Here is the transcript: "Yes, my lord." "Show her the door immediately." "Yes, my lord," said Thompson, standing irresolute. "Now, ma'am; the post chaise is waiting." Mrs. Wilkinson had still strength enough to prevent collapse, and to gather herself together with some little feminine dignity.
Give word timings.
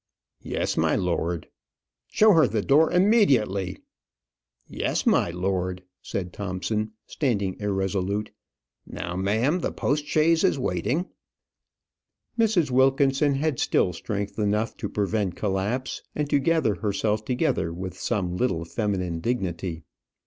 "Yes, 0.41 0.77
my 0.77 0.95
lord." 0.95 1.47
"Show 2.07 2.31
her 2.33 2.47
the 2.47 2.63
door 2.63 2.91
immediately." 2.91 3.77
"Yes, 4.67 5.05
my 5.05 5.29
lord," 5.29 5.83
said 6.01 6.33
Thompson, 6.33 6.93
standing 7.05 7.55
irresolute. 7.59 8.31
"Now, 8.87 9.15
ma'am; 9.15 9.59
the 9.59 9.71
post 9.71 10.07
chaise 10.07 10.43
is 10.43 10.57
waiting." 10.57 11.05
Mrs. 12.35 12.71
Wilkinson 12.71 13.35
had 13.35 13.59
still 13.59 13.93
strength 13.93 14.39
enough 14.39 14.75
to 14.77 14.89
prevent 14.89 15.35
collapse, 15.35 16.01
and 16.15 16.27
to 16.31 16.39
gather 16.39 16.73
herself 16.73 17.23
together 17.23 17.71
with 17.71 17.95
some 17.95 18.35
little 18.35 18.65
feminine 18.65 19.19
dignity. 19.19 19.83